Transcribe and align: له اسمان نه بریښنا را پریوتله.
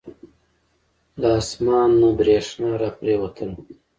له 1.21 1.29
اسمان 1.41 1.89
نه 2.01 2.09
بریښنا 2.17 2.71
را 2.81 2.89
پریوتله. 2.97 3.55